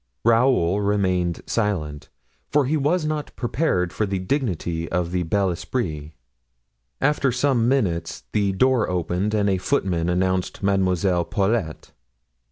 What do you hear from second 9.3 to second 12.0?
and a footman announced Mademoiselle Paulet.